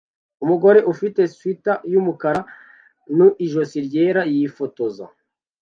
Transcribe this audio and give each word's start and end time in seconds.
Umugore 0.43 0.79
ufite 0.91 1.21
swater 1.33 1.77
yumukara 1.91 2.41
nu 3.17 3.27
ijosi 3.45 3.77
ryera 3.87 4.21
yifotoza 4.33 5.05